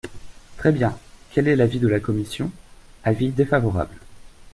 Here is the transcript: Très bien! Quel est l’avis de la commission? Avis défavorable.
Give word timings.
Très 0.57 0.71
bien! 0.71 0.97
Quel 1.31 1.47
est 1.47 1.55
l’avis 1.55 1.77
de 1.77 1.87
la 1.87 1.99
commission? 1.99 2.49
Avis 3.03 3.29
défavorable. 3.29 3.97